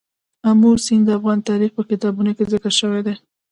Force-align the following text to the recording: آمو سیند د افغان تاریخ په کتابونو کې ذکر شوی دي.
آمو 0.49 0.71
سیند 0.85 1.05
د 1.07 1.09
افغان 1.17 1.39
تاریخ 1.49 1.71
په 1.75 1.83
کتابونو 1.89 2.31
کې 2.37 2.49
ذکر 2.53 2.73
شوی 2.79 3.01
دي. 3.05 3.13